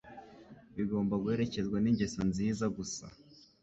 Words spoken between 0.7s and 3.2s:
bigomba guherekezwa ningeso nziza gusa